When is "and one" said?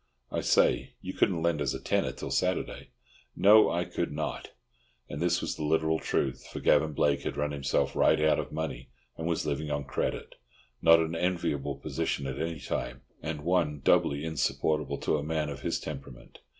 13.21-13.79